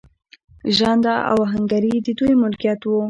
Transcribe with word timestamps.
ژرنده 0.75 1.13
او 1.31 1.37
اهنګري 1.47 1.93
د 2.05 2.07
دوی 2.19 2.33
ملکیت 2.43 2.81
و. 2.85 2.91